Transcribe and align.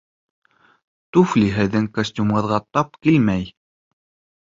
Туфли 1.17 1.51
һеҙҙең 1.59 1.87
костюмығыҙға 1.99 2.61
тап 2.73 3.01
килмәй 3.07 3.51